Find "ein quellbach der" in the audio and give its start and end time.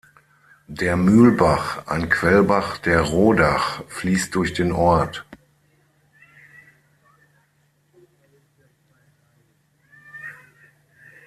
1.85-3.01